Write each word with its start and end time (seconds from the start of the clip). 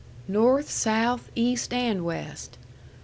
"North, 0.27 0.67
south, 0.67 1.29
east, 1.35 1.71
and 1.71 2.03
west. 2.03 2.57